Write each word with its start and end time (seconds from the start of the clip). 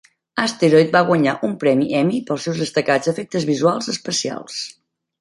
"Asteroid" 0.43 0.89
va 0.95 1.01
guanyar 1.09 1.35
un 1.49 1.53
premi 1.65 1.91
Emmy 2.01 2.19
pels 2.31 2.49
seus 2.49 2.65
destacats 2.65 3.15
efectes 3.15 3.49
visuals 3.55 3.97
especials. 3.99 4.63